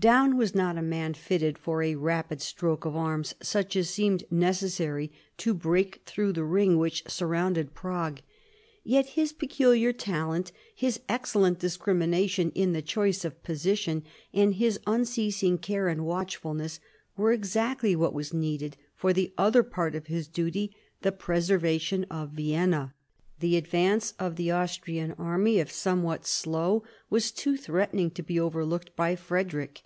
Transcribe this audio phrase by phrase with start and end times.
[0.00, 4.22] Daun was not a man fitted for a rapid stroke of arms, such as seemed
[4.30, 8.20] necessary to break through the ring which surrounded Prague.
[8.84, 15.58] Yet his peculiar talent, his excellent discrimination in the choice of position, and his unceasing
[15.58, 16.78] care and watchfulness
[17.16, 22.04] were exactly what was needed for the other part of his duty, the preserva tion
[22.04, 22.94] of Vienna.
[23.40, 28.94] The advance of the Austrian army, if somewhat slow, was too threatening to be overlooked
[28.94, 29.82] by Frederick.